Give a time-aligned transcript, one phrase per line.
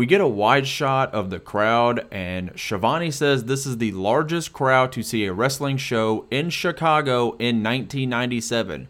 [0.00, 4.50] We get a wide shot of the crowd, and Schiavone says this is the largest
[4.50, 8.88] crowd to see a wrestling show in Chicago in 1997.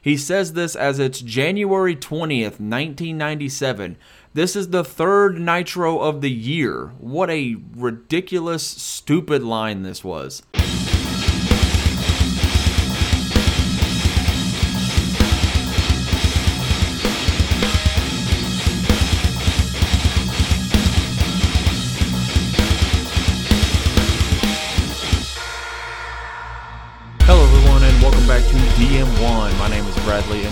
[0.00, 3.98] He says this as it's January 20th, 1997.
[4.32, 6.86] This is the third Nitro of the year.
[7.00, 10.42] What a ridiculous, stupid line this was.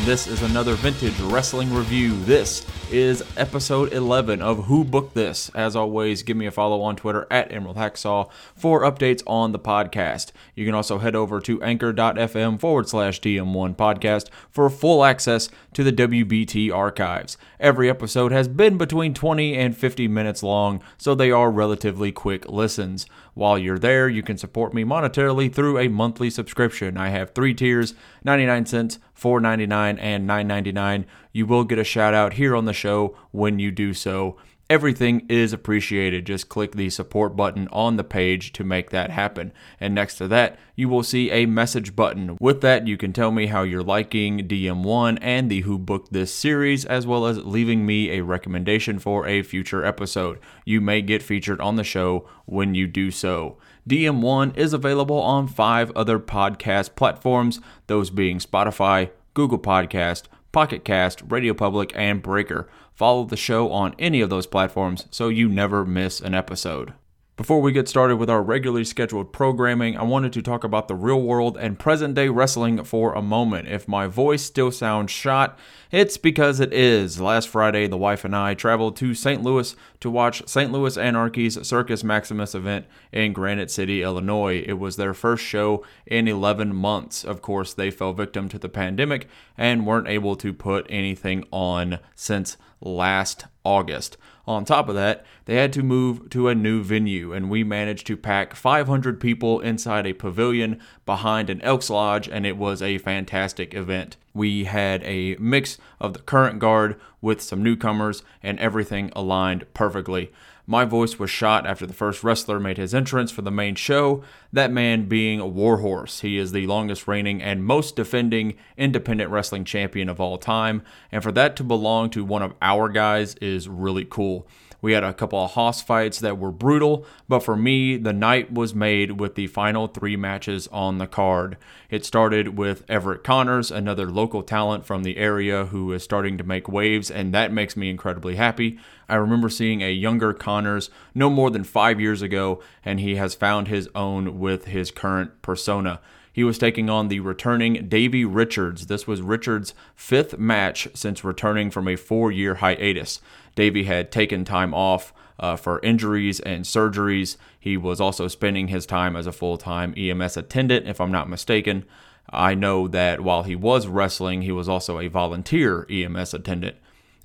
[0.05, 2.15] This is another vintage wrestling review.
[2.25, 5.51] This is episode 11 of Who Booked This.
[5.55, 9.59] As always, give me a follow on Twitter at Emerald Hacksaw for updates on the
[9.59, 10.33] podcast.
[10.55, 15.83] You can also head over to anchor.fm forward slash DM1 podcast for full access to
[15.83, 17.39] the WBT archives.
[17.59, 22.47] Every episode has been between 20 and 50 minutes long, so they are relatively quick
[22.47, 23.07] listens.
[23.33, 26.97] While you're there, you can support me monetarily through a monthly subscription.
[26.97, 31.05] I have three tiers 99 cents, $4.99, and $9.99.
[31.33, 34.37] You will get a shout out here on the show when you do so.
[34.71, 36.25] Everything is appreciated.
[36.25, 39.53] Just click the support button on the page to make that happen.
[39.79, 42.39] And next to that, you will see a message button.
[42.41, 46.33] With that, you can tell me how you're liking DM1 and the Who Booked This
[46.33, 50.41] series, as well as leaving me a recommendation for a future episode.
[50.65, 53.59] You may get featured on the show when you do so.
[53.89, 61.23] DM1 is available on five other podcast platforms, those being Spotify, Google Podcast, Pocket Cast,
[61.29, 62.69] Radio Public, and Breaker.
[62.95, 66.95] Follow the show on any of those platforms so you never miss an episode.
[67.37, 70.95] Before we get started with our regularly scheduled programming, I wanted to talk about the
[70.95, 73.67] real world and present day wrestling for a moment.
[73.67, 75.59] If my voice still sounds shot,
[75.91, 77.21] it's because it is.
[77.21, 79.43] Last Friday, the wife and I traveled to St.
[79.43, 80.71] Louis to watch St.
[80.71, 84.62] Louis Anarchy's Circus Maximus event in Granite City, Illinois.
[84.65, 87.25] It was their first show in 11 months.
[87.25, 89.27] Of course, they fell victim to the pandemic
[89.59, 94.17] and weren't able to put anything on since last August.
[94.47, 98.06] On top of that, they had to move to a new venue, and we managed
[98.09, 102.99] to pack 500 people inside a pavilion behind an Elks Lodge, and it was a
[102.99, 104.19] fantastic event.
[104.34, 110.31] We had a mix of the current guard with some newcomers, and everything aligned perfectly.
[110.66, 114.22] My voice was shot after the first wrestler made his entrance for the main show,
[114.50, 116.20] that man being Warhorse.
[116.20, 120.82] He is the longest reigning and most defending independent wrestling champion of all time,
[121.12, 124.47] and for that to belong to one of our guys is really cool.
[124.84, 128.53] We had a couple of hoss fights that were brutal, but for me, the night
[128.53, 131.56] was made with the final three matches on the card.
[131.89, 136.44] It started with Everett Connors, another local talent from the area who is starting to
[136.44, 138.78] make waves, and that makes me incredibly happy.
[139.09, 143.34] I remember seeing a younger Connors no more than five years ago, and he has
[143.34, 146.00] found his own with his current persona.
[146.34, 148.89] He was taking on the returning Davey Richards.
[148.89, 153.21] This was Richards' fifth match since returning from a four year hiatus.
[153.55, 157.37] Davey had taken time off uh, for injuries and surgeries.
[157.59, 161.28] He was also spending his time as a full time EMS attendant, if I'm not
[161.28, 161.84] mistaken.
[162.28, 166.75] I know that while he was wrestling, he was also a volunteer EMS attendant.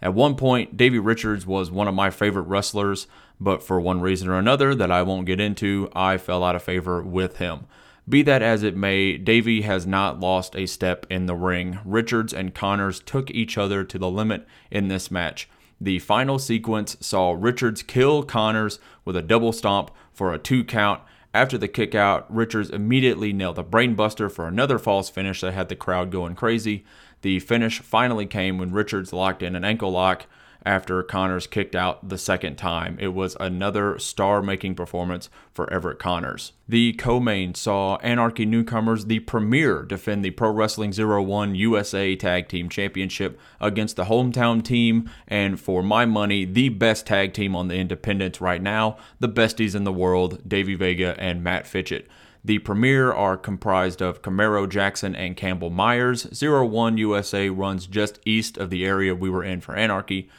[0.03, 3.07] At one point, Davey Richards was one of my favorite wrestlers,
[3.39, 6.61] but for one reason or another that I won't get into, I fell out of
[6.61, 7.65] favor with him.
[8.09, 11.77] Be that as it may, Davey has not lost a step in the ring.
[11.85, 15.47] Richards and Connors took each other to the limit in this match.
[15.79, 21.01] The final sequence saw Richards kill Connors with a double stomp for a two count.
[21.35, 25.69] After the kick out, Richards immediately nailed a brainbuster for another false finish that had
[25.69, 26.83] the crowd going crazy.
[27.21, 30.25] The finish finally came when Richards locked in an ankle lock
[30.65, 32.97] after Connors kicked out the second time.
[32.99, 36.53] It was another star making performance for Everett Connors.
[36.67, 42.47] The co main saw Anarchy newcomers The Premier defend the Pro Wrestling 01 USA Tag
[42.47, 47.67] Team Championship against the hometown team, and for my money, the best tag team on
[47.67, 52.07] the independents right now, the besties in the world, Davey Vega and Mat Fitchett.
[52.43, 56.27] The Premier are comprised of Camaro Jackson and Campbell Myers.
[56.33, 60.29] Zero One USA runs just east of the area we were in for Anarchy.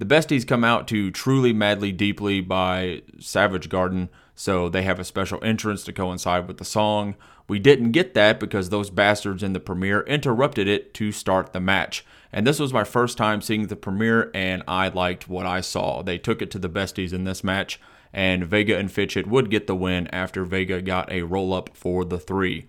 [0.00, 5.04] The Besties come out to Truly Madly Deeply by Savage Garden, so they have a
[5.04, 7.16] special entrance to coincide with the song.
[7.48, 11.60] We didn't get that because those bastards in the premiere interrupted it to start the
[11.60, 12.02] match.
[12.32, 16.00] And this was my first time seeing the premiere, and I liked what I saw.
[16.02, 17.78] They took it to the Besties in this match,
[18.10, 22.06] and Vega and Fitchett would get the win after Vega got a roll up for
[22.06, 22.68] the three.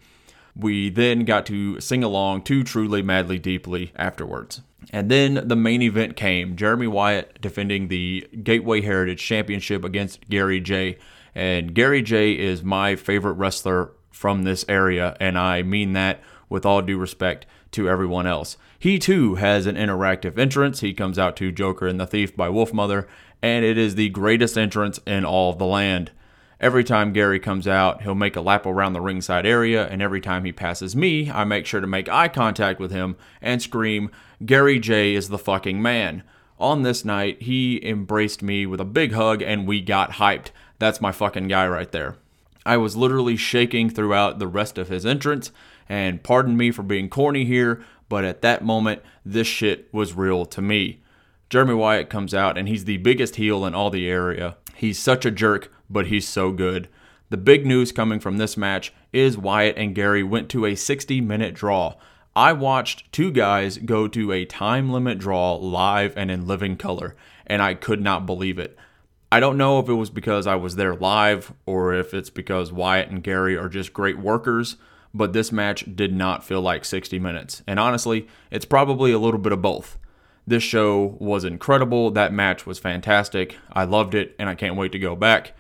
[0.56, 4.62] We then got to sing along to Truly Madly Deeply afterwards.
[4.92, 10.60] And then the main event came Jeremy Wyatt defending the Gateway Heritage Championship against Gary
[10.60, 10.98] Jay.
[11.34, 16.66] And Gary Jay is my favorite wrestler from this area, and I mean that with
[16.66, 18.58] all due respect to everyone else.
[18.78, 20.82] He too has an interactive entrance.
[20.82, 23.08] He comes out to Joker and the Thief by Wolfmother,
[23.42, 26.12] and it is the greatest entrance in all of the land.
[26.62, 30.22] Every time Gary comes out, he'll make a lap around the ringside area, and every
[30.22, 34.12] time he passes me, I make sure to make eye contact with him and scream,
[34.46, 36.22] Gary Jay is the fucking man.
[36.60, 40.50] On this night, he embraced me with a big hug and we got hyped.
[40.78, 42.18] That's my fucking guy right there.
[42.64, 45.52] I was literally shaking throughout the rest of his entrance,
[45.90, 50.46] and pardon me for being corny here, but at that moment, this shit was real
[50.46, 51.02] to me.
[51.50, 54.58] Jeremy Wyatt comes out and he's the biggest heel in all the area.
[54.82, 56.90] He's such a jerk, but he's so good.
[57.30, 61.22] The big news coming from this match is Wyatt and Gary went to a 60
[61.22, 61.98] minute draw.
[62.36, 67.16] I watched two guys go to a time limit draw live and in living color,
[67.46, 68.76] and I could not believe it.
[69.32, 72.72] I don't know if it was because I was there live or if it's because
[72.72, 74.78] Wyatt and Gary are just great workers,
[75.14, 77.62] but this match did not feel like 60 minutes.
[77.68, 80.00] And honestly, it's probably a little bit of both.
[80.48, 82.12] This show was incredible.
[82.12, 83.58] That match was fantastic.
[83.72, 85.54] I loved it, and I can't wait to go back.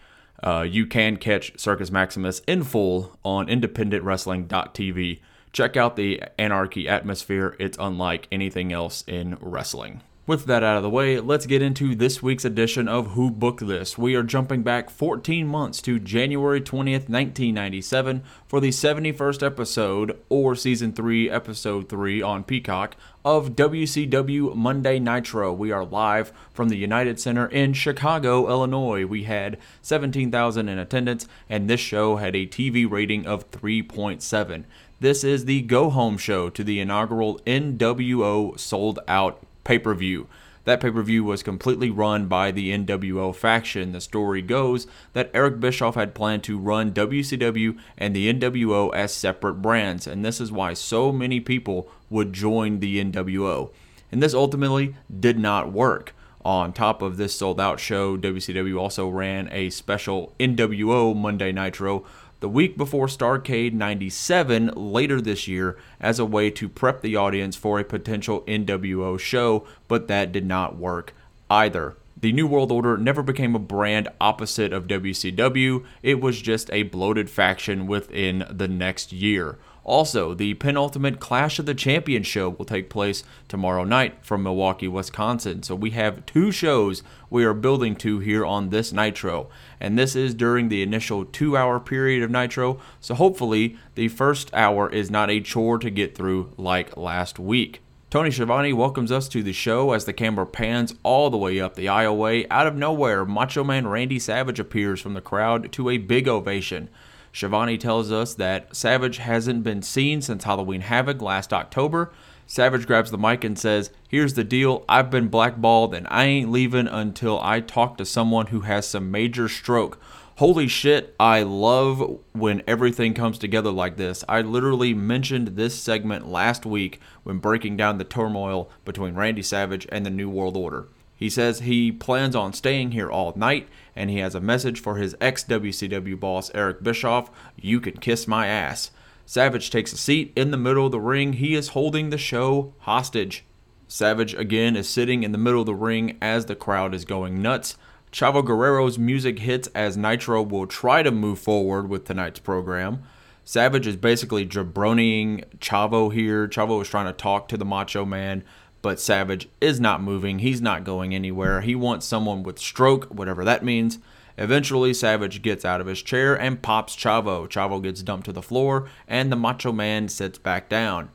[0.44, 5.19] Uh, you can catch Circus Maximus in full on independentwrestling.tv.
[5.54, 7.56] Check out the anarchy atmosphere.
[7.60, 10.01] It's unlike anything else in wrestling.
[10.31, 13.68] With that out of the way, let's get into this week's edition of Who Booked
[13.68, 13.98] This.
[13.98, 20.56] We are jumping back 14 months to January 20th, 1997 for the 71st episode, or
[20.56, 22.95] Season 3, Episode 3 on Peacock,
[23.25, 25.51] of WCW Monday Nitro.
[25.51, 29.06] We are live from the United Center in Chicago, Illinois.
[29.06, 34.63] We had 17,000 in attendance, and this show had a TV rating of 3.7.
[35.01, 40.28] This is the go home show to the inaugural NWO sold out pay per view.
[40.63, 43.94] That pay per view was completely run by the NWO faction.
[43.94, 49.13] The story goes that Eric Bischoff had planned to run WCW and the NWO as
[49.13, 53.72] separate brands, and this is why so many people would join the NWO.
[54.12, 56.13] And this ultimately did not work.
[56.44, 62.04] On top of this sold out show, WCW also ran a special NWO Monday Nitro
[62.42, 67.56] the week before Starcade 97 later this year as a way to prep the audience
[67.56, 71.14] for a potential NWO show, but that did not work
[71.50, 71.96] either.
[72.20, 76.84] The New World Order never became a brand opposite of WCW, it was just a
[76.84, 79.58] bloated faction within the next year.
[79.83, 84.88] Also, the penultimate Clash of the Champions show will take place tomorrow night from Milwaukee,
[84.88, 85.63] Wisconsin.
[85.63, 89.50] So we have two shows we are building to here on this Nitro.
[89.80, 92.80] And this is during the initial two hour period of Nitro.
[93.00, 97.81] So hopefully, the first hour is not a chore to get through like last week.
[98.12, 101.75] Tony Schiavone welcomes us to the show as the camera pans all the way up
[101.75, 102.45] the aisleway.
[102.51, 106.89] Out of nowhere, Macho Man Randy Savage appears from the crowd to a big ovation.
[107.33, 112.12] Schiavone tells us that Savage hasn't been seen since Halloween Havoc last October.
[112.45, 114.83] Savage grabs the mic and says, Here's the deal.
[114.89, 119.10] I've been blackballed and I ain't leaving until I talk to someone who has some
[119.10, 119.98] major stroke.
[120.36, 124.24] Holy shit, I love when everything comes together like this.
[124.27, 129.88] I literally mentioned this segment last week when breaking down the turmoil between Randy Savage
[129.92, 130.88] and the New World Order.
[131.16, 134.98] He says he plans on staying here all night and he has a message for
[134.98, 138.92] his ex WCW boss, Eric Bischoff You can kiss my ass.
[139.25, 141.34] Savage takes a seat in the middle of the ring.
[141.34, 143.46] He is holding the show hostage.
[143.88, 147.42] Savage again is sitting in the middle of the ring as the crowd is going
[147.42, 147.77] nuts.
[148.12, 153.04] Chavo Guerrero's music hits as Nitro will try to move forward with tonight's program.
[153.44, 156.48] Savage is basically jabroniing Chavo here.
[156.48, 158.44] Chavo is trying to talk to the Macho Man
[158.82, 160.40] but Savage is not moving.
[160.40, 161.62] He's not going anywhere.
[161.62, 164.00] He wants someone with stroke, whatever that means.
[164.38, 167.48] Eventually, Savage gets out of his chair and pops Chavo.
[167.48, 171.10] Chavo gets dumped to the floor, and the Macho Man sits back down.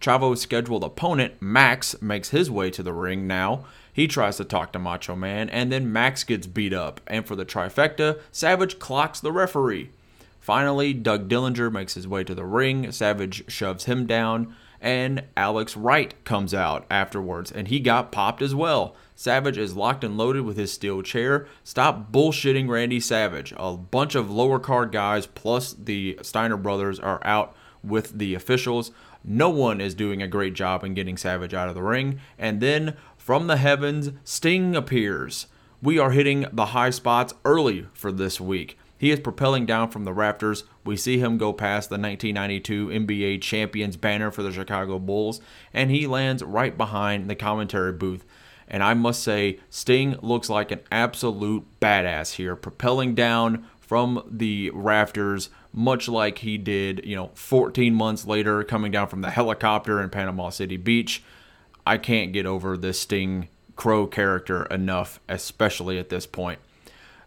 [0.00, 3.64] Chavo's scheduled opponent, Max, makes his way to the ring now.
[3.92, 7.00] He tries to talk to Macho Man, and then Max gets beat up.
[7.06, 9.90] And for the trifecta, Savage clocks the referee.
[10.40, 12.90] Finally, Doug Dillinger makes his way to the ring.
[12.90, 18.52] Savage shoves him down and Alex Wright comes out afterwards, and he got popped as
[18.52, 18.96] well.
[19.14, 21.46] Savage is locked and loaded with his steel chair.
[21.62, 23.54] Stop bullshitting Randy Savage.
[23.56, 28.90] A bunch of lower card guys plus the Steiner brothers are out with the officials.
[29.22, 32.18] No one is doing a great job in getting Savage out of the ring.
[32.36, 35.46] And then from the heavens, Sting appears.
[35.80, 38.76] We are hitting the high spots early for this week.
[39.02, 40.62] He is propelling down from the rafters.
[40.84, 45.40] We see him go past the 1992 NBA champions banner for the Chicago Bulls,
[45.74, 48.24] and he lands right behind the commentary booth.
[48.68, 54.70] And I must say, Sting looks like an absolute badass here, propelling down from the
[54.70, 60.00] rafters, much like he did, you know, 14 months later, coming down from the helicopter
[60.00, 61.24] in Panama City Beach.
[61.84, 66.60] I can't get over this Sting Crow character enough, especially at this point.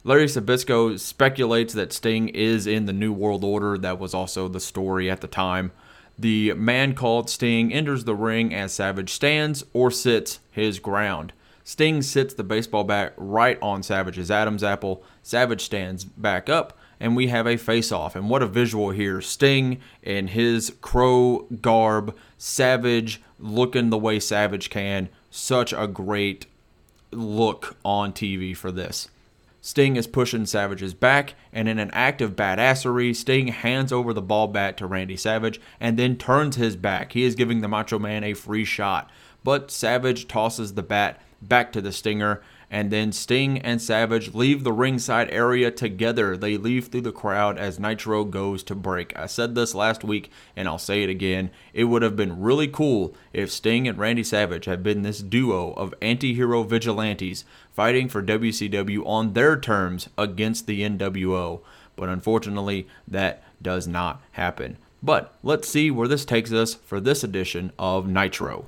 [0.07, 3.75] Larry Zbyszko speculates that Sting is in the New World Order.
[3.75, 5.71] That was also the story at the time.
[6.15, 11.33] The man called Sting enters the ring as Savage stands or sits his ground.
[11.63, 15.01] Sting sits the baseball bat right on Savage's Adam's apple.
[15.23, 18.15] Savage stands back up, and we have a face off.
[18.15, 19.21] And what a visual here.
[19.21, 25.09] Sting in his crow garb, Savage looking the way Savage can.
[25.31, 26.45] Such a great
[27.09, 29.07] look on TV for this.
[29.65, 34.21] Sting is pushing Savage's back, and in an act of badassery, Sting hands over the
[34.21, 37.13] ball bat to Randy Savage and then turns his back.
[37.13, 39.09] He is giving the Macho Man a free shot,
[39.43, 42.43] but Savage tosses the bat back to the Stinger,
[42.75, 46.35] and then Sting and Savage leave the ringside area together.
[46.35, 49.17] They leave through the crowd as Nitro goes to break.
[49.17, 51.51] I said this last week, and I'll say it again.
[51.73, 55.71] It would have been really cool if Sting and Randy Savage had been this duo
[55.71, 61.61] of anti hero vigilantes fighting for WCW on their terms against the NWO.
[61.95, 64.75] But unfortunately, that does not happen.
[65.01, 68.65] But let's see where this takes us for this edition of Nitro.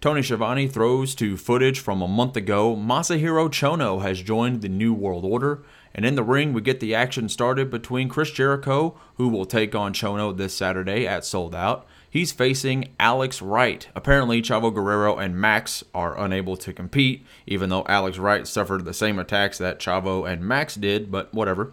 [0.00, 2.76] Tony Schiavone throws to footage from a month ago.
[2.76, 6.94] Masahiro Chono has joined the New World Order, and in the ring we get the
[6.94, 11.84] action started between Chris Jericho, who will take on Chono this Saturday at Sold Out.
[12.08, 13.88] He's facing Alex Wright.
[13.96, 18.94] Apparently, Chavo Guerrero and Max are unable to compete, even though Alex Wright suffered the
[18.94, 21.72] same attacks that Chavo and Max did, but whatever.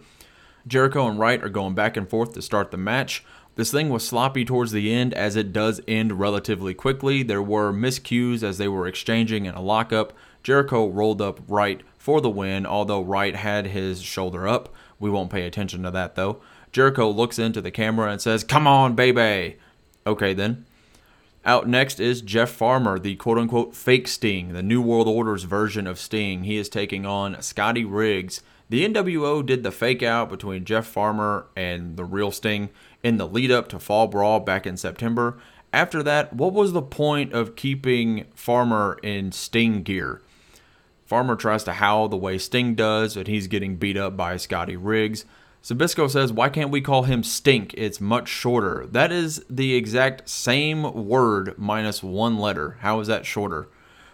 [0.66, 3.24] Jericho and Wright are going back and forth to start the match.
[3.56, 7.22] This thing was sloppy towards the end, as it does end relatively quickly.
[7.22, 10.12] There were miscues as they were exchanging in a lockup.
[10.42, 14.68] Jericho rolled up Wright for the win, although Wright had his shoulder up.
[15.00, 16.40] We won't pay attention to that though.
[16.70, 19.56] Jericho looks into the camera and says, Come on, baby.
[20.06, 20.66] Okay, then.
[21.42, 25.86] Out next is Jeff Farmer, the quote unquote fake Sting, the New World Order's version
[25.86, 26.44] of Sting.
[26.44, 28.42] He is taking on Scotty Riggs.
[28.68, 32.68] The NWO did the fake out between Jeff Farmer and the real Sting
[33.06, 35.38] in the lead up to Fall Brawl back in September.
[35.72, 40.22] After that, what was the point of keeping Farmer in Sting gear?
[41.04, 44.74] Farmer tries to howl the way Sting does, and he's getting beat up by Scotty
[44.74, 45.24] Riggs.
[45.62, 47.72] Zbyszko says, Why can't we call him Stink?
[47.74, 48.88] It's much shorter.
[48.90, 52.76] That is the exact same word minus one letter.
[52.80, 53.68] How is that shorter?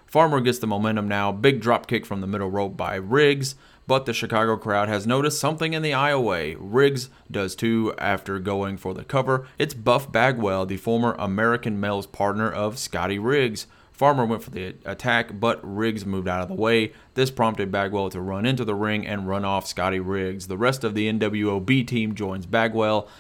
[0.05, 1.33] Farmer gets the momentum now.
[1.33, 3.55] Big drop kick from the middle rope by Riggs
[3.93, 6.57] but the Chicago crowd has noticed something in the Iowa.
[6.57, 9.47] Riggs does too after going for the cover.
[9.59, 13.67] It's Buff Bagwell, the former American Male's partner of Scotty Riggs.
[13.93, 16.95] Farmer went for the attack, but Riggs moved out of the way.
[17.13, 20.47] This prompted Bagwell to run into the ring and run off Scotty Riggs.
[20.47, 23.11] The rest of the NWO B team joins Bagwell.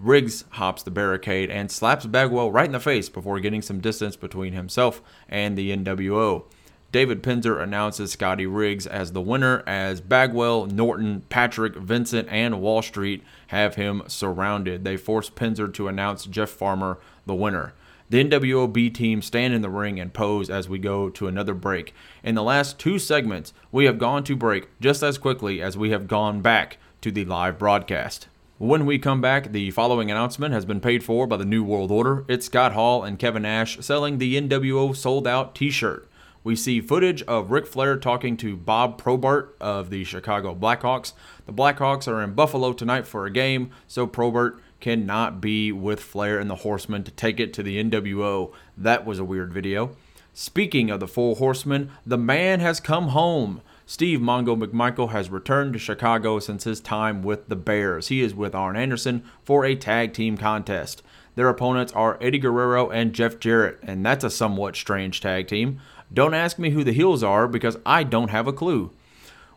[0.00, 4.16] Riggs hops the barricade and slaps Bagwell right in the face before getting some distance
[4.16, 6.44] between himself and the NWO.
[6.92, 12.82] David Penzer announces Scotty Riggs as the winner as Bagwell, Norton, Patrick, Vincent, and Wall
[12.82, 14.84] Street have him surrounded.
[14.84, 17.72] They force Penzer to announce Jeff Farmer the winner.
[18.10, 21.94] The NWOB team stand in the ring and pose as we go to another break.
[22.22, 25.92] In the last two segments, we have gone to break just as quickly as we
[25.92, 28.28] have gone back to the live broadcast.
[28.58, 31.90] When we come back, the following announcement has been paid for by the New World
[31.90, 32.26] Order.
[32.28, 36.06] It's Scott Hall and Kevin Nash selling the NWO sold out t shirt.
[36.44, 41.12] We see footage of Ric Flair talking to Bob Probert of the Chicago Blackhawks.
[41.46, 46.40] The Blackhawks are in Buffalo tonight for a game, so Probert cannot be with Flair
[46.40, 48.52] and the Horsemen to take it to the NWO.
[48.76, 49.96] That was a weird video.
[50.34, 53.60] Speaking of the Four Horsemen, the man has come home.
[53.86, 58.08] Steve Mongo McMichael has returned to Chicago since his time with the Bears.
[58.08, 61.02] He is with Arn Anderson for a tag team contest.
[61.34, 65.80] Their opponents are Eddie Guerrero and Jeff Jarrett, and that's a somewhat strange tag team.
[66.12, 68.90] Don't ask me who the heels are because I don't have a clue.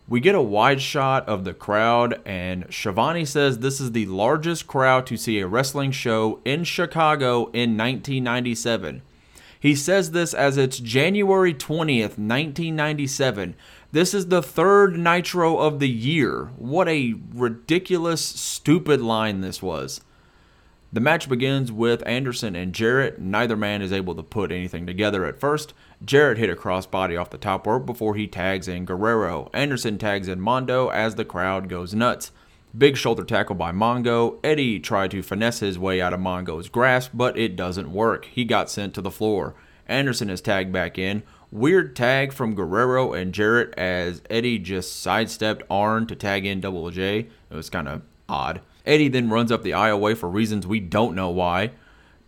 [0.07, 4.67] We get a wide shot of the crowd, and Schiavone says this is the largest
[4.67, 9.01] crowd to see a wrestling show in Chicago in 1997.
[9.59, 13.55] He says this as it's January 20th, 1997.
[13.91, 16.51] This is the third Nitro of the year.
[16.57, 20.01] What a ridiculous, stupid line this was.
[20.93, 23.19] The match begins with Anderson and Jarrett.
[23.19, 25.73] Neither man is able to put anything together at first.
[26.03, 29.49] Jarrett hit a crossbody off the top rope before he tags in Guerrero.
[29.53, 32.31] Anderson tags in Mongo as the crowd goes nuts.
[32.77, 34.37] Big shoulder tackle by Mongo.
[34.43, 38.25] Eddie tried to finesse his way out of Mongo's grasp, but it doesn't work.
[38.25, 39.55] He got sent to the floor.
[39.87, 41.23] Anderson is tagged back in.
[41.51, 46.89] Weird tag from Guerrero and Jarrett as Eddie just sidestepped Arn to tag in Double
[46.91, 47.19] J.
[47.49, 48.59] It was kind of odd.
[48.85, 51.71] Eddie then runs up the aisleway for reasons we don't know why.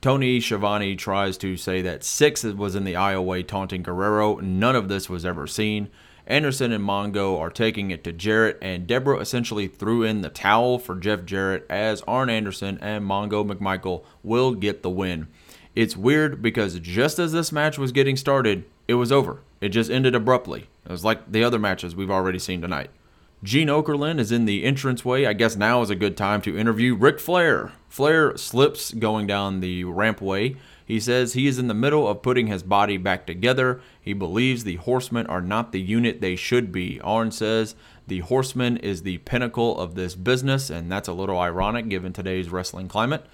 [0.08, 4.38] Tony Schiavone tries to say that Syxx was in the aisleway taunting Guerrero.
[4.38, 5.90] None of this was ever seen.
[6.26, 10.80] Anderson and Mongo are taking it to Jarrett, and Debra essentially threw in the towel
[10.80, 15.28] for Jeff Jarrett as Arn Anderson and Mongo McMichael will get the win.
[15.76, 19.42] It's weird because just as this match was getting started, it was over.
[19.60, 20.70] It just ended abruptly.
[20.86, 22.92] It was like the other matches we've already seen tonight.
[23.44, 25.26] Gene Okerlund is in the entranceway.
[25.26, 27.72] I guess now is a good time to interview Ric Flair.
[27.88, 32.48] Flair slips going down the rampway he says he is in the middle of putting
[32.48, 33.82] his body back together.
[34.00, 37.02] He believes the Horsemen are not the unit they should be.
[37.02, 37.76] Arn says
[38.08, 42.50] the Horseman is the pinnacle of this business, and that's a little ironic given today's
[42.50, 43.26] wrestling climate.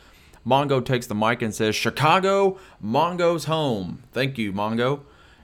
[0.46, 4.02] Mongo takes the mic and says, Chicago, Mongo's home.
[4.12, 5.02] Thank you, Mongo.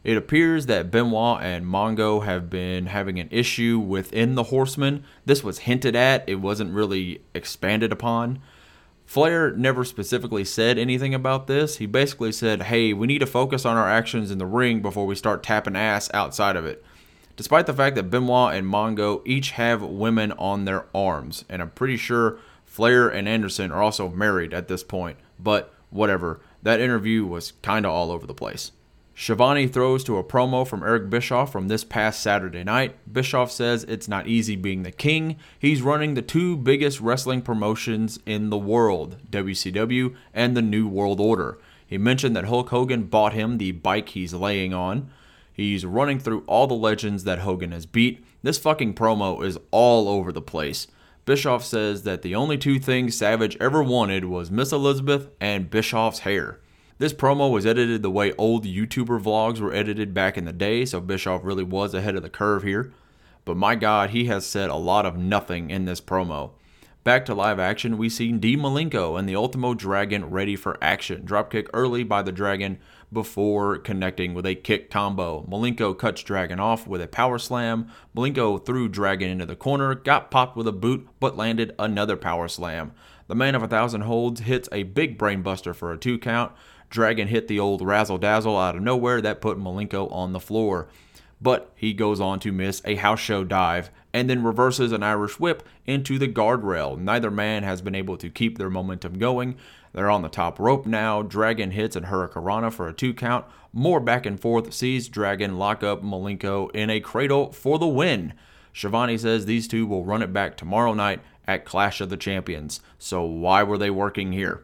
[0.10, 5.04] It appears that Benoit and Mongo have been having an issue within the Horsemen.
[5.24, 8.40] This was hinted at, it wasn't really expanded upon.
[9.06, 11.78] Flair never specifically said anything about this.
[11.78, 15.06] He basically said, hey, we need to focus on our actions in the ring before
[15.06, 16.84] we start tapping ass outside of it.
[17.36, 21.70] Despite the fact that Benoit and Mongo each have women on their arms, and I'm
[21.70, 26.40] pretty sure Flair and Anderson are also married at this point, but whatever.
[26.64, 28.72] That interview was kind of all over the place.
[29.22, 32.96] Schiavone throws to a promo from Eric Bischoff from this past Saturday night.
[33.12, 35.36] Bischoff says it's not easy being the king.
[35.60, 41.20] He's running the two biggest wrestling promotions in the world, WCW and the New World
[41.20, 41.58] Order.
[41.86, 45.12] He mentioned that Hulk Hogan bought him the bike he's laying on.
[45.52, 48.24] He's running through all the legends that Hogan has beat.
[48.42, 50.88] This fucking promo is all over the place.
[51.26, 56.20] Bischoff says that the only two things Savage ever wanted was Miss Elizabeth and Bischoff's
[56.20, 56.60] hair.
[57.00, 60.84] This promo was edited the way old YouTuber vlogs were edited back in the day,
[60.84, 62.92] so Bischoff really was ahead of the curve here.
[63.46, 66.52] But my god, he has said a lot of nothing in this promo.
[67.06, 71.22] Back to live action, we see Dean Malenko and the Ultimo Dragon ready for action.
[71.26, 72.78] Dropkick early by the Dragon
[73.14, 75.48] before connecting with a kick combo.
[75.50, 77.90] Malenko cuts Dragon off with a power slam.
[78.14, 82.50] Malenko threw Dragon into the corner, got popped with a boot, but landed another power
[82.50, 82.92] slam.
[83.30, 86.52] The man of a thousand holds hits a big brainbuster for a two count.
[86.90, 90.88] Dragon hit the old razzle dazzle out of nowhere that put Malenko on the floor.
[91.42, 95.40] But he goes on to miss a house show dive and then reverses an Irish
[95.40, 96.98] whip into the guardrail.
[96.98, 99.56] Neither man has been able to keep their momentum going.
[99.94, 101.22] They're on the top rope now.
[101.22, 103.46] Dragon hits and Hurricanrana for a two count.
[103.72, 108.34] More back and forth sees Dragon lock up Malenko in a cradle for the win.
[108.74, 112.82] Schiavone says these two will run it back tomorrow night at Clash of the Champions.
[112.98, 114.64] So why were they working here?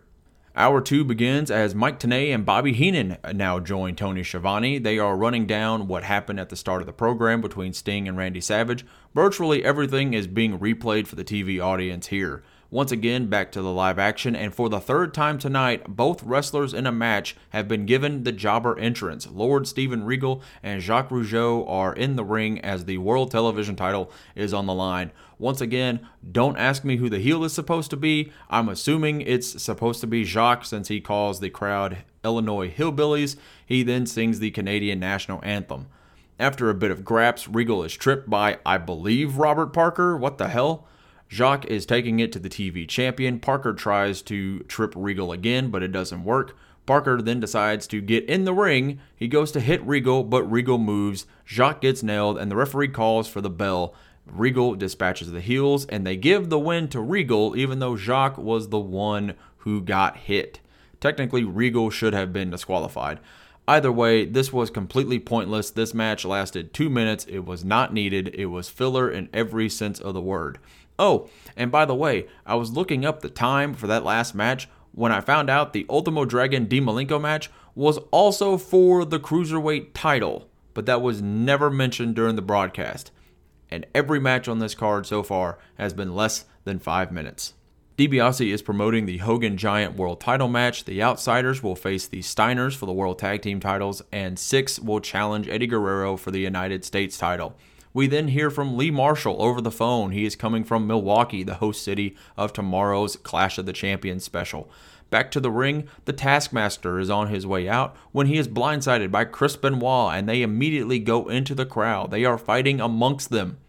[0.57, 4.77] Hour two begins as Mike Tenay and Bobby Heenan now join Tony Schiavone.
[4.77, 8.17] They are running down what happened at the start of the program between Sting and
[8.17, 8.85] Randy Savage.
[9.13, 12.41] Virtually everything is being replayed for the TV audience here.
[12.71, 16.73] Once again, back to the live action, and for the third time tonight, both wrestlers
[16.73, 19.27] in a match have been given the jobber entrance.
[19.31, 24.11] Lord Steven Regal and Jacques Rougeau are in the ring as the World Television title
[24.33, 25.11] is on the line.
[25.37, 28.31] Once again, don't ask me who the heel is supposed to be.
[28.49, 33.37] I'm assuming it's supposed to be Jacques since he calls the crowd Illinois Hillbillies.
[33.65, 35.87] He then sings the Canadian national anthem.
[36.39, 40.17] After a bit of graps, Regal is tripped by, I believe, Robert Parker.
[40.17, 40.87] What the hell?
[41.29, 43.39] Jacques is taking it to the TV champion.
[43.39, 46.55] Parker tries to trip Regal again, but it doesn't work.
[46.85, 48.99] Parker then decides to get in the ring.
[49.15, 51.25] He goes to hit Regal, but Regal moves.
[51.45, 53.95] Jacques gets nailed, and the referee calls for the bell.
[54.27, 58.69] Regal dispatches the heels, and they give the win to Regal, even though Jacques was
[58.69, 60.59] the one who got hit.
[60.99, 63.19] Technically, Regal should have been disqualified.
[63.67, 65.71] Either way, this was completely pointless.
[65.71, 67.25] This match lasted two minutes.
[67.25, 68.29] It was not needed.
[68.35, 70.59] It was filler in every sense of the word.
[70.97, 74.69] Oh, and by the way, I was looking up the time for that last match
[74.93, 79.89] when I found out the Ultimo Dragon Dean Malenko match was also for the Cruiserweight
[79.93, 83.11] title, but that was never mentioned during the broadcast.
[83.69, 87.53] And every match on this card so far has been less than five minutes.
[87.97, 90.83] DiBiase is promoting the Hogan Giant World title match.
[90.83, 94.99] The Outsiders will face the Steiners for the World Tag Team titles, and Syxx will
[94.99, 97.55] challenge Eddie Guerrero for the United States title.
[97.95, 100.11] We then hear from Lee Marshall over the phone.
[100.11, 104.69] He is coming from Milwaukee, the host city of tomorrow's Clash of the Champions special.
[105.09, 109.11] Back to the ring, the Taskmaster is on his way out when he is blindsided
[109.11, 112.11] by Chris Benoit and they immediately go into the crowd.
[112.11, 113.59] They are fighting amongst them.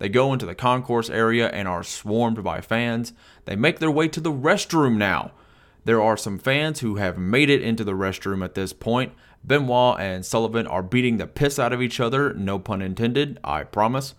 [0.00, 3.12] They go into the concourse area and are swarmed by fans.
[3.44, 5.30] They make their way to the restroom now.
[5.84, 9.12] There are some fans who have made it into the restroom at this point.
[9.44, 13.64] Benoit and Sullivan are beating the piss out of each other, no pun intended, I
[13.64, 14.14] promise.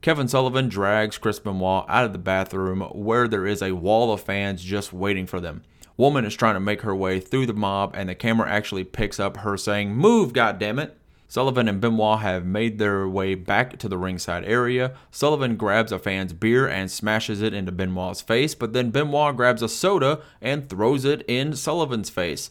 [0.00, 4.22] Kevin Sullivan drags Chris Benoit out of the bathroom where there is a wall of
[4.22, 5.62] fans just waiting for them.
[5.96, 9.20] Woman is trying to make her way through the mob, and the camera actually picks
[9.20, 10.92] up her saying, Move, goddammit!
[11.28, 14.96] Sullivan and Benoit have made their way back to the ringside area.
[15.12, 19.62] Sullivan grabs a fan's beer and smashes it into Benoit's face, but then Benoit grabs
[19.62, 22.50] a soda and throws it in Sullivan's face.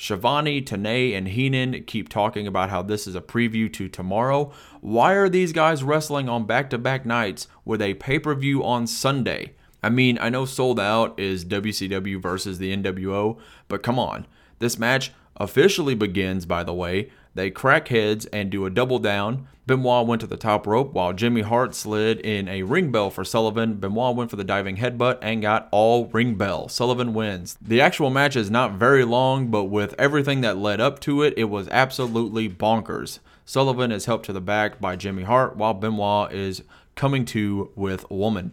[0.00, 4.50] Schiavone, Tenay, and Heenan keep talking about how this is a preview to tomorrow.
[4.80, 8.64] Why are these guys wrestling on back to back nights with a pay per view
[8.64, 9.52] on Sunday?
[9.82, 13.36] I mean, I know sold out is WCW versus the NWO,
[13.68, 14.26] but come on.
[14.58, 17.10] This match officially begins, by the way.
[17.40, 19.48] They crack heads and do a double down.
[19.66, 23.24] Benoit went to the top rope while Jimmy Hart slid in a ring bell for
[23.24, 23.76] Sullivan.
[23.76, 26.68] Benoit went for the diving headbutt and got all ring bell.
[26.68, 27.56] Sullivan wins.
[27.58, 31.32] The actual match is not very long, but with everything that led up to it,
[31.38, 33.20] it was absolutely bonkers.
[33.46, 36.62] Sullivan is helped to the back by Jimmy Hart while Benoit is
[36.94, 38.52] coming to with a Woman.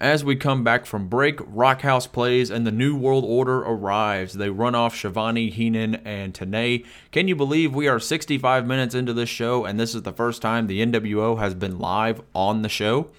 [0.00, 4.32] As we come back from break, Rockhouse plays and the New World Order arrives.
[4.32, 6.86] They run off Schiavone, Heenan, and Tenay.
[7.12, 10.40] Can you believe we are 65 minutes into this show and this is the first
[10.40, 13.10] time the NWO has been live on the show?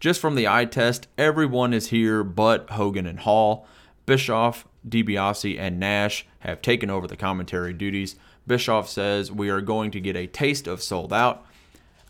[0.00, 3.66] Just from the eye test, everyone is here but Hogan and Hall.
[4.06, 8.16] Bischoff, DiBiase, and Nash have taken over the commentary duties.
[8.46, 11.44] Bischoff says we are going to get a taste of sold out.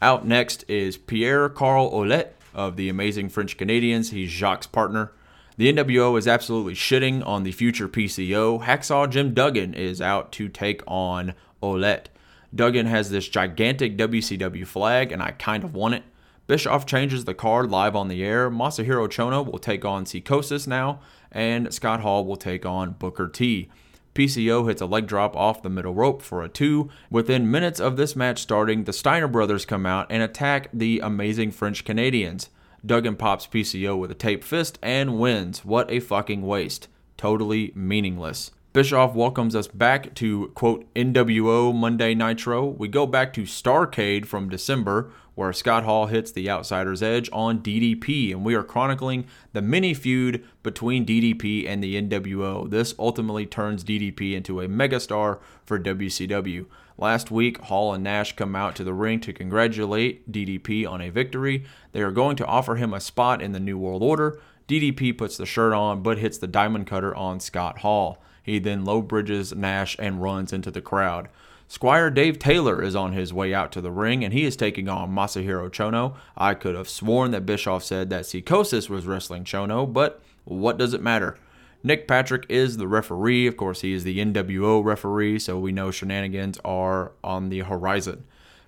[0.00, 4.10] Out next is Pierre Carl Ouellet of the amazing French Canadians.
[4.10, 5.12] He's Jacques' partner.
[5.56, 8.64] The NWO is absolutely shitting on the future PCO.
[8.64, 12.06] Hacksaw Jim Duggan is out to take on Ouellet.
[12.54, 16.04] Duggan has this gigantic WCW flag, and I kind of want it.
[16.46, 18.50] Bischoff changes the card live on the air.
[18.50, 23.70] Masahiro Chono will take on Psicosis now, and Scott Hall will take on Booker T.
[24.14, 26.90] PCO hits a leg drop off the middle rope for a two.
[27.10, 31.50] Within minutes of this match starting, the Steiner brothers come out and attack the amazing
[31.50, 32.50] French Canadians.
[32.84, 35.64] Duggan pops PCO with a tape fist and wins.
[35.64, 36.88] What a fucking waste.
[37.16, 38.50] Totally meaningless.
[38.72, 42.66] Bischoff welcomes us back to quote NWO Monday Nitro.
[42.66, 47.60] We go back to Starcade from December, where Scott Hall hits the outsider's edge on
[47.60, 52.68] DDP, and we are chronicling the mini feud between DDP and the NWO.
[52.68, 56.66] This ultimately turns DDP into a megastar for WCW.
[56.98, 61.10] Last week, Hall and Nash come out to the ring to congratulate DDP on a
[61.10, 61.64] victory.
[61.92, 64.38] They are going to offer him a spot in the New World Order.
[64.68, 68.22] DDP puts the shirt on but hits the diamond cutter on Scott Hall.
[68.42, 71.28] He then low bridges Nash and runs into the crowd.
[71.68, 74.88] Squire Dave Taylor is on his way out to the ring and he is taking
[74.88, 76.16] on Masahiro Chono.
[76.36, 80.92] I could have sworn that Bischoff said that Psicosis was wrestling Chono, but what does
[80.92, 81.38] it matter?
[81.84, 83.46] Nick Patrick is the referee.
[83.46, 88.24] Of course, he is the NWO referee, so we know shenanigans are on the horizon.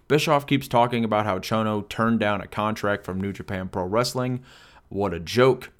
[0.09, 4.42] Bischoff keeps talking about how Chono turned down a contract from New Japan Pro Wrestling.
[4.88, 5.70] What a joke.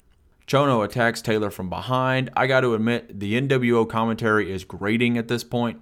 [0.47, 2.29] Chono attacks Taylor from behind.
[2.35, 5.81] I got to admit, the NWO commentary is grating at this point.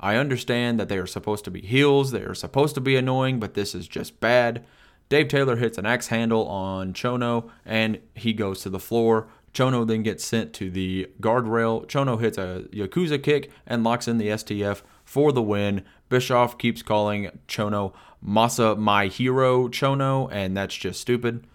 [0.00, 3.40] I understand that they are supposed to be heels, they are supposed to be annoying,
[3.40, 4.64] but this is just bad.
[5.08, 9.28] Dave Taylor hits an axe handle on Chono and he goes to the floor.
[9.54, 11.86] Chono then gets sent to the guardrail.
[11.86, 15.82] Chono hits a Yakuza kick and locks in the STF for the win.
[16.10, 21.46] Bischoff keeps calling Chono Masa my hero Chono, and that's just stupid.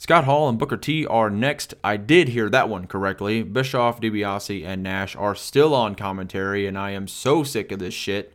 [0.00, 1.74] Scott Hall and Booker T are next.
[1.82, 3.42] I did hear that one correctly.
[3.42, 7.94] Bischoff, DiBiase, and Nash are still on commentary, and I am so sick of this
[7.94, 8.32] shit.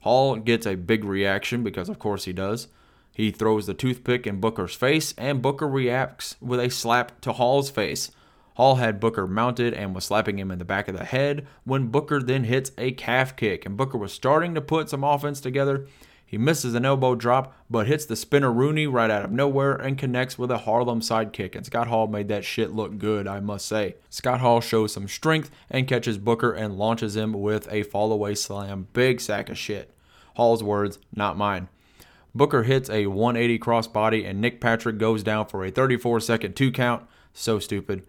[0.00, 2.66] Hall gets a big reaction because, of course, he does.
[3.12, 7.70] He throws the toothpick in Booker's face, and Booker reacts with a slap to Hall's
[7.70, 8.10] face.
[8.54, 11.86] Hall had Booker mounted and was slapping him in the back of the head when
[11.86, 15.86] Booker then hits a calf kick, and Booker was starting to put some offense together
[16.28, 20.36] he misses an elbow drop, but hits the spinaroonie right out of nowhere and connects
[20.36, 21.54] with a Harlem sidekick.
[21.54, 23.94] And Scott Hall made that shit look good, I must say.
[24.10, 28.88] Scott Hall shows some strength and catches Booker and launches him with a fallaway slam.
[28.92, 29.94] Big sack of shit.
[30.34, 31.68] Hall's words, not mine.
[32.34, 36.72] Booker hits a 180 crossbody and Nick Patrick goes down for a 34 second two
[36.72, 37.06] count.
[37.32, 38.04] So stupid.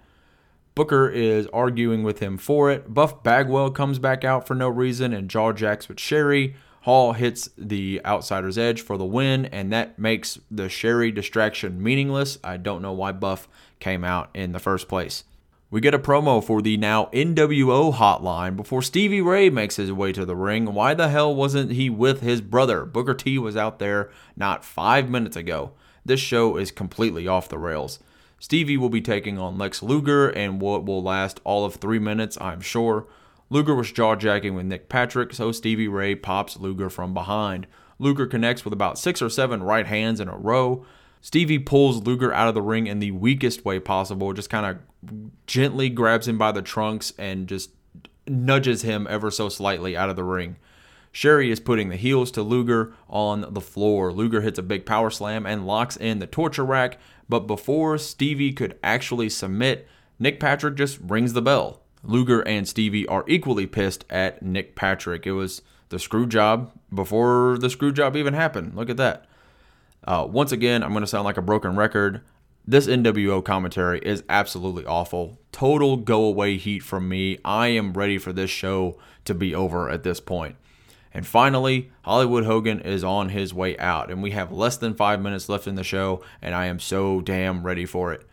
[0.73, 2.93] Booker is arguing with him for it.
[2.93, 6.55] Buff Bagwell comes back out for no reason and jaw jacks with Sherri.
[6.87, 12.37] Hall hits the outsider's edge for the win, and that makes the Sherri distraction meaningless.
[12.45, 13.49] I don't know why Buff
[13.81, 15.25] came out in the first place.
[15.69, 20.13] We get a promo for the now NWO hotline before Stevie Ray makes his way
[20.13, 20.73] to the ring.
[20.73, 22.85] Why the hell wasn't he with his brother?
[22.85, 25.73] Booker T was out there not five minutes ago.
[26.05, 27.99] this show is completely off the rails.
[28.39, 32.37] Stevie will be taking on Lex Luger and what will last all of three minutes,
[32.39, 33.07] I'm sure.
[33.49, 37.67] Luger was jawjacking with Nick Patrick, so Stevie Ray pops Luger from behind.
[37.99, 40.85] Luger connects with about six or seven right hands in a row.
[41.21, 45.31] Stevie pulls Luger out of the ring in the weakest way possible, just kind of
[45.47, 47.71] gently grabs him by the trunks and just
[48.27, 50.57] nudges him ever so slightly out of the ring.
[51.11, 54.11] Sherri is putting the heels to Luger on the floor.
[54.11, 58.53] Luger hits a big power slam and locks in the torture rack, but before Stevie
[58.53, 59.87] could actually submit,
[60.19, 61.81] Nick Patrick just rings the bell.
[62.07, 65.27] Luger and Stevie are equally pissed at Nick Patrick.
[65.27, 68.75] It was the screw job before the screw job even happened.
[68.75, 69.25] Look at that.
[70.03, 72.21] Uh, once again, I'm going to sound like a broken record.
[72.65, 75.37] This NWO commentary is absolutely awful.
[75.51, 77.39] Total go away heat from me.
[77.43, 80.55] I am ready for this show to be over at this point.
[81.13, 85.21] And finally, Hollywood Hogan is on his way out, and we have less than five
[85.21, 88.25] minutes left in the show, and I am so damn ready for it.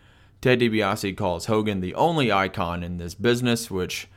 [0.44, 4.08] Ted DiBiase calls Hogan the only icon in this business, which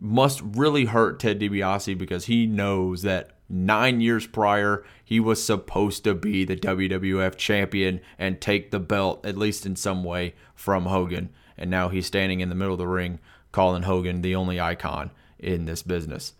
[0.00, 6.02] must really hurt Ted DiBiase because he knows that nine years prior, he was supposed
[6.02, 10.86] to be the WWF champion and take the belt, at least in some way, from
[10.86, 11.28] Hogan.
[11.56, 13.20] And now he's standing in the middle of the ring
[13.52, 16.32] calling Hogan the only icon in this business.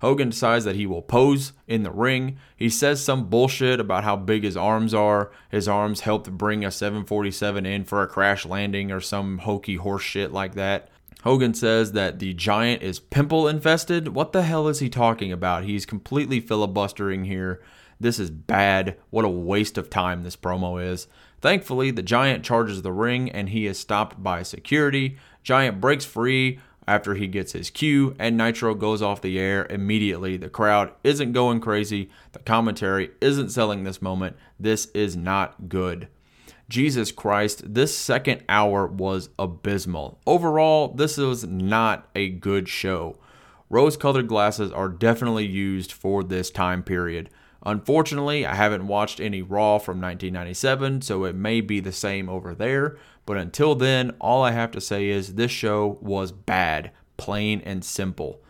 [0.00, 2.38] Hogan decides that he will pose in the ring.
[2.56, 5.32] He says some bullshit about how big his arms are.
[5.50, 10.02] His arms helped bring a 747 in for a crash landing or some hokey horse
[10.02, 10.88] shit like that.
[11.22, 14.08] Hogan says that the giant is pimple infested.
[14.08, 15.64] What the hell is he talking about?
[15.64, 17.60] He's completely filibustering here.
[17.98, 18.96] This is bad.
[19.10, 21.08] What a waste of time this promo is.
[21.40, 25.18] Thankfully, the giant charges the ring and he is stopped by security.
[25.42, 30.36] Giant breaks free after he gets his cue and Nitro goes off the air immediately.
[30.36, 32.10] The crowd isn't going crazy.
[32.32, 34.36] The commentary isn't selling this moment.
[34.58, 36.08] This is not good.
[36.68, 40.18] Jesus Christ, this second hour was abysmal.
[40.26, 43.16] Overall, this was not a good show.
[43.70, 47.28] Rose colored glasses are definitely used for this time period.
[47.68, 52.54] Unfortunately, I haven't watched any Raw from 1997, so it may be the same over
[52.54, 52.96] there.
[53.26, 57.84] But until then, all I have to say is this show was bad, plain and
[57.84, 58.40] simple.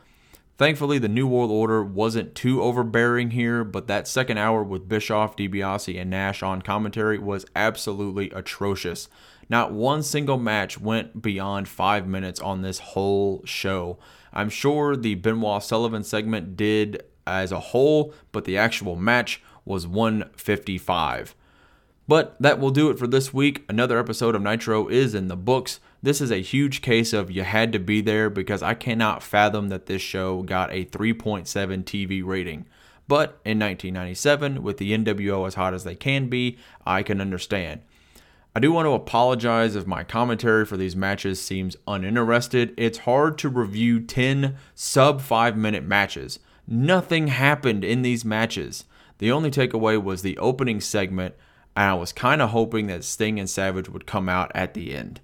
[0.57, 5.35] Thankfully, the New World Order wasn't too overbearing here, but that second hour with Bischoff,
[5.35, 9.09] DiBiase, and Nash on commentary was absolutely atrocious.
[9.51, 13.99] Not one single match went beyond five minutes on this whole show.
[14.33, 19.87] I'm sure the Benoit Sullivan segment did as a whole, but the actual match was
[19.87, 21.35] 155.
[22.09, 23.65] But that will do it for this week.
[23.69, 25.79] Another episode of Nitro is in the books.
[26.03, 29.69] This is a huge case of you had to be there because I cannot fathom
[29.69, 31.45] that this show got a 3.7
[31.85, 32.65] TV rating.
[33.09, 37.83] But in 1997, with the NWO as hot as they can be, I can understand.
[38.57, 42.75] I do want to apologize if my commentary for these matches seems uninterested.
[42.77, 46.39] It's hard to review 10 sub 5 minute matches.
[46.71, 48.85] Nothing happened in these matches.
[49.19, 51.35] The only takeaway was the opening segment
[51.79, 54.93] and I was kind of hoping that Sting and Savage would come out at the
[54.93, 55.21] end.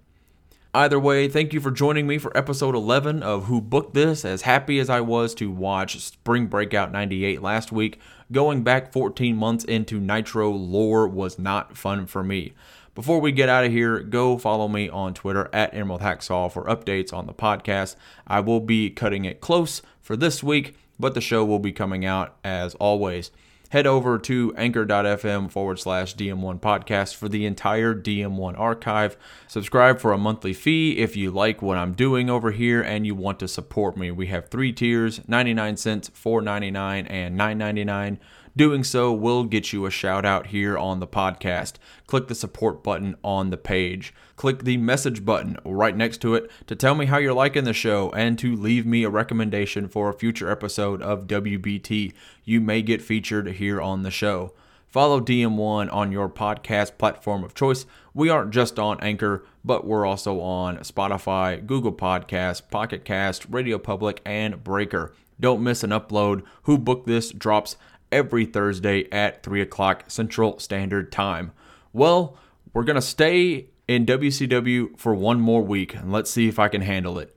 [0.73, 4.25] Either way, thank you for joining me for episode 11 of Who Booked This.
[4.25, 9.37] As happy as I was to watch Spring Breakout 98 last week, going back 14
[9.37, 12.53] months into Nitro lore was not fun for me.
[12.95, 16.65] Before we get out of here, go follow me on Twitter at Emerald Hacksaw for
[16.67, 17.97] updates on the podcast.
[18.29, 22.05] I will be cutting it close for this week, but the show will be coming
[22.05, 23.31] out as always
[23.75, 29.17] head over to anchor.fm forward slash DM1 podcast for the entire DM1 archive.
[29.49, 33.17] Subscribe for a monthly fee if you like what I'm doing over here and you
[33.17, 34.13] want to support me.
[34.13, 38.19] We have three tiers 99 cents, 4.99, and 9.99.
[38.57, 41.73] Doing so will get you a shout out here on the podcast.
[42.07, 44.15] Click the support button on the page.
[44.37, 47.73] Click the message button right next to it to tell me how you're liking the
[47.73, 52.13] show and to leave me a recommendation for a future episode of WBT.
[52.45, 54.53] You may get featured here on the show.
[54.87, 57.87] Follow DM1 on your podcast platform of choice.
[58.15, 63.79] We aren't just on Anchor, but we're also on Spotify, Google Podcasts, Pocket Cast, Radio
[63.79, 65.13] Public, and Breaker.
[65.41, 66.45] Don't miss an upload.
[66.63, 67.77] Who Booked This drops
[68.15, 71.51] every Thursday at 3 o'clock Central Standard Time.
[71.93, 72.39] Well,
[72.73, 76.69] we're going to stay in WCW for one more week, and let's see if I
[76.69, 77.37] can handle it.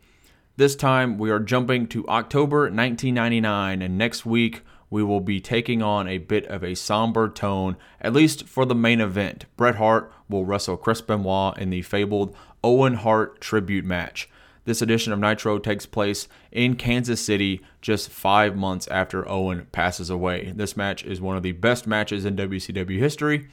[0.55, 4.61] This time, we are jumping to October 1999, and next week,
[4.91, 8.75] we will be taking on a bit of a somber tone, at least for the
[8.75, 9.45] main event.
[9.57, 14.29] Bret Hart will wrestle Chris Benoit in the fabled Owen Hart tribute match.
[14.67, 20.09] This edition of Nitro takes place in Kansas City just five months after Owen passes
[20.09, 20.51] away.
[20.53, 23.47] This match is one of the best matches in WCW history.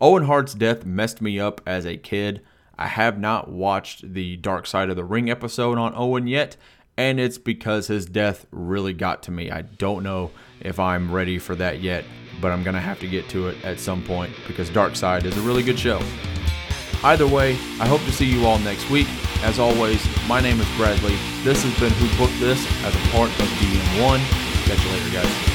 [0.00, 2.40] Owen Hart's death messed me up as a kid.
[2.78, 6.56] I have not watched the Dark Side of the Ring episode on Owen yet,
[6.96, 9.50] and it's because his death really got to me.
[9.50, 10.30] I don't know
[10.62, 12.06] if I'm ready for that yet,
[12.40, 15.26] but I'm going to have to get to it at some point because Dark Side
[15.26, 16.00] is a really good show.
[17.04, 19.06] Either way, I hope to see you all next week.
[19.42, 21.16] As always, my name is Bradley.
[21.42, 24.20] This has been Who Booked This as a part of DM1.
[24.64, 25.53] Catch you later, guys.